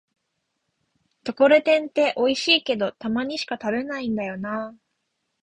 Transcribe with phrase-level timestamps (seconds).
[1.23, 4.77] ところてんっておいしいけど、たまにしか食べないんだよなぁ